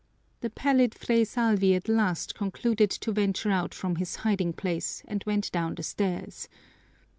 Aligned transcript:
The 0.39 0.49
pallid 0.49 0.95
Fray 0.95 1.23
Salvi 1.23 1.75
at 1.75 1.87
last 1.87 2.33
concluded 2.33 2.89
to 2.89 3.11
venture 3.11 3.51
out 3.51 3.71
from 3.75 3.97
his 3.97 4.15
hiding 4.25 4.51
place, 4.53 5.03
and 5.07 5.23
went 5.27 5.51
down 5.51 5.75
the 5.75 5.83
stairs. 5.83 6.49